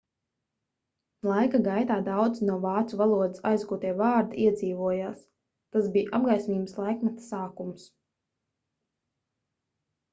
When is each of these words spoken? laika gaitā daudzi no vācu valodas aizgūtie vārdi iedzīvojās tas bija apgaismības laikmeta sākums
laika 1.31 1.59
gaitā 1.67 1.97
daudzi 2.07 2.47
no 2.47 2.55
vācu 2.63 2.99
valodas 3.03 3.43
aizgūtie 3.51 3.91
vārdi 4.01 4.41
iedzīvojās 4.47 5.21
tas 5.77 5.91
bija 5.97 6.15
apgaismības 6.21 6.75
laikmeta 6.85 7.27
sākums 7.31 7.85